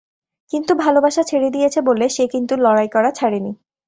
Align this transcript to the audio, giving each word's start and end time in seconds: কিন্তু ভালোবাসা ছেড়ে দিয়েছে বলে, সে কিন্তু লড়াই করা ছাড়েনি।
কিন্তু 0.53 0.71
ভালোবাসা 0.75 1.21
ছেড়ে 1.23 1.49
দিয়েছে 1.49 1.79
বলে, 1.81 2.05
সে 2.09 2.23
কিন্তু 2.27 2.53
লড়াই 2.57 2.87
করা 2.87 3.09
ছাড়েনি। 3.11 3.51